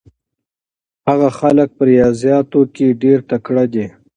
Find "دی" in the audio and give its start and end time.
3.73-3.85